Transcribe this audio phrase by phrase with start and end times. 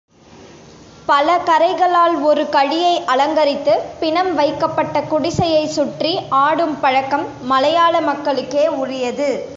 [1.07, 6.19] பலகறைகளால் ஒரு கழியை அலங்கரித்து, பிணம் வைக்கப்பட்ட குடிசையைச் சுற்றி
[6.29, 9.49] ஆடும் பழக்கம் மலையாள மக்களுக்கே உரியது.